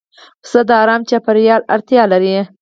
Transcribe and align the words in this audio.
پسه 0.43 0.59
د 0.69 0.71
آرام 0.83 1.01
چاپېریال 1.09 1.61
اړتیا 1.75 2.03
لري. 2.11 2.35